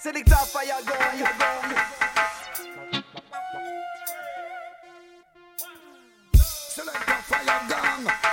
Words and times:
Selector 0.00 0.34
fire 0.34 0.80
gun, 0.86 1.18
your 1.18 1.28
gun. 1.38 1.76
Selector 6.34 7.20
fire 7.28 7.68
gun. 7.68 8.29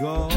gone. 0.00 0.29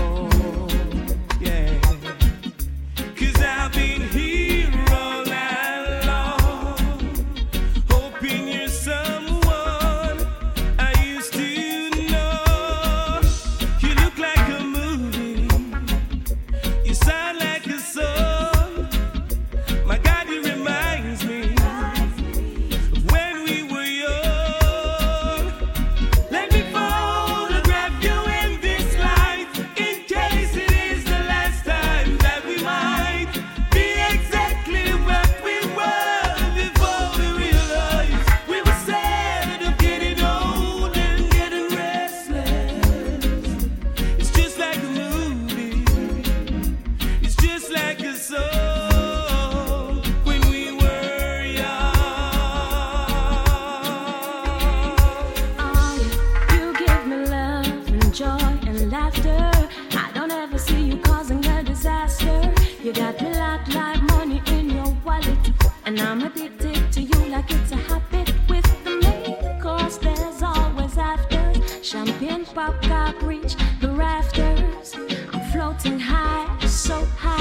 joy 58.14 58.28
and 58.68 58.92
laughter. 58.92 59.52
I 59.98 60.12
don't 60.14 60.30
ever 60.30 60.60
see 60.60 60.84
you 60.84 60.98
causing 60.98 61.44
a 61.48 61.64
disaster. 61.64 62.54
You 62.84 62.94
got 62.94 63.20
me 63.20 63.34
locked 63.34 63.74
like 63.74 64.02
money 64.04 64.40
in 64.48 64.70
your 64.70 64.96
wallet. 65.04 65.52
And 65.86 66.00
I'm 66.00 66.22
addicted 66.22 66.92
to 66.92 67.02
you 67.02 67.26
like 67.32 67.50
it's 67.50 67.72
a 67.72 67.76
habit 67.76 68.32
with 68.48 68.68
the 68.84 68.98
main 69.02 69.60
course. 69.60 69.98
There's 69.98 70.44
always 70.44 70.96
after. 70.96 71.54
Champagne 71.82 72.46
pop, 72.46 72.80
cap, 72.84 73.20
reach 73.24 73.56
the 73.82 73.90
rafters. 73.90 74.94
I'm 75.34 75.42
floating 75.52 76.00
high, 76.00 76.68
so 76.68 77.04
high. 77.18 77.33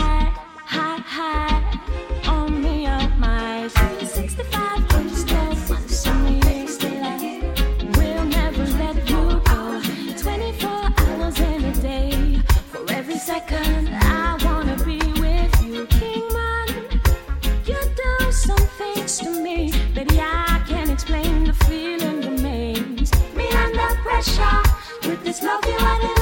With 24.23 25.25
this 25.25 25.43
love 25.43 25.67
you 25.67 25.73
had 25.73 26.22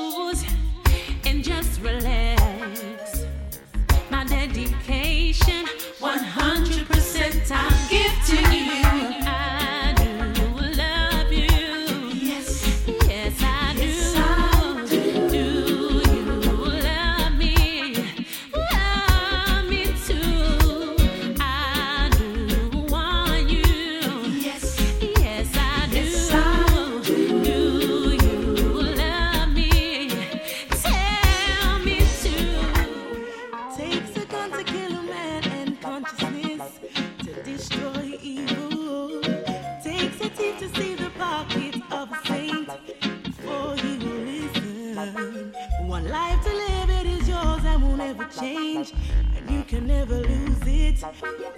One 45.91 46.07
life 46.07 46.41
to 46.45 46.49
live, 46.49 46.89
it 46.89 47.05
is 47.05 47.27
yours 47.27 47.65
and 47.65 47.83
will 47.83 47.97
never 47.97 48.23
change. 48.39 48.93
And 49.35 49.51
you 49.51 49.61
can 49.65 49.87
never 49.87 50.15
lose 50.15 50.61
it. 50.65 51.03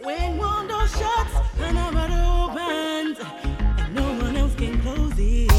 When 0.01 0.37
one 0.39 0.67
door 0.67 0.87
shuts, 0.87 1.35
another 1.59 2.09
opens, 2.41 3.19
and 3.77 3.93
no 3.93 4.01
one 4.25 4.35
else 4.35 4.55
can 4.55 4.81
close 4.81 5.13
it. 5.19 5.52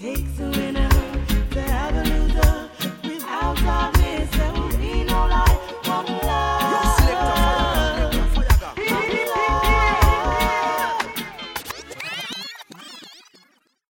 Take 0.00 0.29